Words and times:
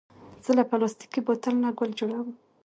زه 0.45 0.51
له 0.57 0.63
پلاستيکي 0.69 1.19
بوتل 1.25 1.55
نه 1.63 1.69
ګل 1.77 1.91
جوړوم. 1.99 2.29